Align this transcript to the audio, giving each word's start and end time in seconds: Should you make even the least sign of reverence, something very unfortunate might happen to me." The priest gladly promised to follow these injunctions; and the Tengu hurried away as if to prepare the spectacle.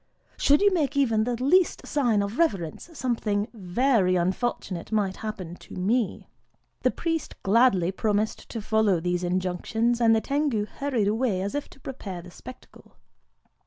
Should 0.35 0.61
you 0.63 0.73
make 0.73 0.97
even 0.97 1.25
the 1.25 1.35
least 1.35 1.85
sign 1.85 2.23
of 2.23 2.39
reverence, 2.39 2.89
something 2.91 3.47
very 3.53 4.15
unfortunate 4.15 4.91
might 4.91 5.17
happen 5.17 5.55
to 5.57 5.75
me." 5.75 6.27
The 6.81 6.89
priest 6.89 7.35
gladly 7.43 7.91
promised 7.91 8.49
to 8.49 8.63
follow 8.63 8.99
these 8.99 9.23
injunctions; 9.23 10.01
and 10.01 10.15
the 10.15 10.19
Tengu 10.21 10.65
hurried 10.65 11.07
away 11.07 11.43
as 11.43 11.53
if 11.53 11.69
to 11.69 11.79
prepare 11.79 12.23
the 12.23 12.31
spectacle. 12.31 12.95